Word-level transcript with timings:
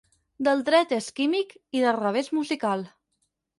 Del 0.45 0.63
dret 0.69 0.95
és 0.97 1.09
químic 1.19 1.53
i 1.81 1.85
del 1.85 1.99
revés 2.01 2.35
musical. 2.41 2.85